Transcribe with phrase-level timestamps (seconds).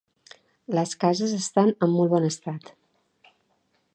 [0.77, 2.75] Les cases estan en molt bon estat.